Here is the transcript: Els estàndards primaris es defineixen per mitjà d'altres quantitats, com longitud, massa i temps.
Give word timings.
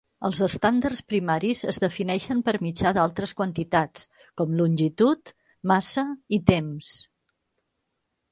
Els 0.27 0.37
estàndards 0.45 1.01
primaris 1.11 1.59
es 1.73 1.79
defineixen 1.83 2.39
per 2.47 2.55
mitjà 2.67 2.93
d'altres 2.97 3.33
quantitats, 3.41 4.07
com 4.41 4.57
longitud, 4.61 5.33
massa 5.73 6.05
i 6.39 6.43
temps. 6.51 6.91